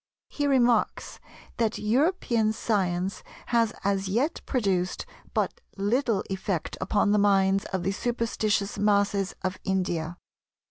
[0.29, 1.19] He remarks
[1.57, 3.21] that "European science
[3.53, 9.59] has as yet produced but little effect upon the minds of the superstitious masses of
[9.63, 10.17] India.